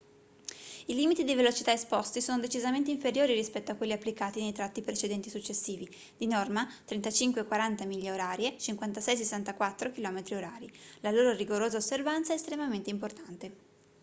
[0.87, 5.27] i limiti di velocità esposti sono decisamente inferiori rispetto a quelli applicati nei tratti precedenti
[5.27, 10.65] e successivi di norma 35-40 mph / 56-64 km/h.
[11.01, 13.55] la loro rigorosa osservanza è estremamente importante